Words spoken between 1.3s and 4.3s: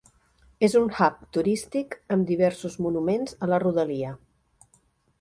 turístic amb diversos monuments a la rodalia.